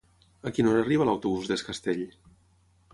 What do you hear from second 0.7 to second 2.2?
hora arriba l'autobús d'Es Castell?